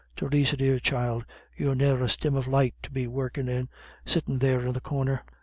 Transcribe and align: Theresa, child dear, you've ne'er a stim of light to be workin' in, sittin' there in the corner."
Theresa, 0.15 0.57
child 0.79 1.25
dear, 1.59 1.67
you've 1.67 1.77
ne'er 1.77 2.01
a 2.01 2.09
stim 2.09 2.33
of 2.33 2.47
light 2.47 2.73
to 2.81 2.89
be 2.89 3.05
workin' 3.05 3.47
in, 3.47 3.69
sittin' 4.03 4.39
there 4.39 4.65
in 4.65 4.73
the 4.73 4.81
corner." 4.81 5.23